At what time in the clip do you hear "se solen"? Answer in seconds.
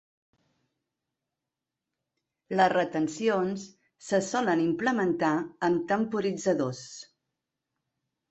4.07-4.65